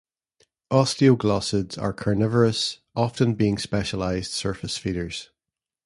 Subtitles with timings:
[0.71, 5.29] Osteoglossids are carnivorous, often being specialized surface feeders.